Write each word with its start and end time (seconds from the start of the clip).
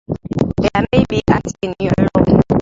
There 0.57 0.87
may 0.91 1.05
be 1.07 1.21
ants 1.27 1.53
in 1.61 1.75
your 1.79 1.93
lawn. 2.17 2.41